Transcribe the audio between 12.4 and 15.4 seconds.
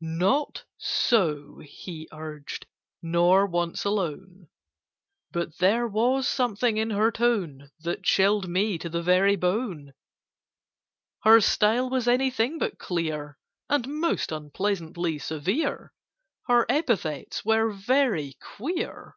but clear, And most unpleasantly